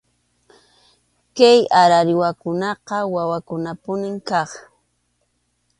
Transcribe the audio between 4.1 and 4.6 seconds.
kaq.